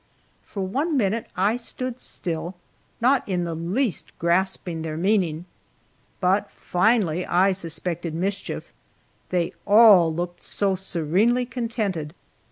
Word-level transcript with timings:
For 0.41 0.63
one 0.65 0.97
minute 0.97 1.27
I 1.37 1.57
stood 1.57 2.01
still, 2.01 2.55
not 3.01 3.21
in 3.29 3.43
the 3.43 3.53
least 3.53 4.11
grasping 4.17 4.81
their 4.81 4.97
meaning; 4.97 5.45
but 6.19 6.49
finally 6.51 7.23
I 7.23 7.51
suspected 7.51 8.15
mischief, 8.15 8.73
they 9.29 9.53
all 9.67 10.11
looked 10.11 10.41
so 10.41 10.73
serenely 10.73 11.45
contented. 11.45 12.15